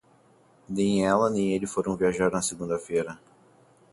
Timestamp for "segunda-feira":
2.41-3.19